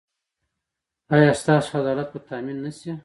[1.15, 2.91] ایا ستاسو عدالت به تامین نه شي؟